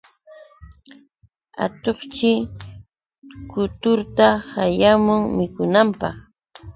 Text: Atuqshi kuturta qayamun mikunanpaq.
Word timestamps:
Atuqshi 1.65 2.31
kuturta 3.51 4.27
qayamun 4.51 5.21
mikunanpaq. 5.37 6.15